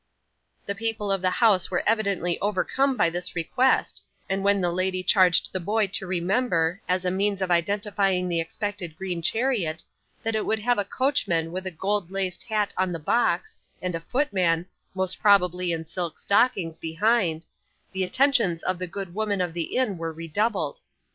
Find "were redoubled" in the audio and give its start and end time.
19.99-20.79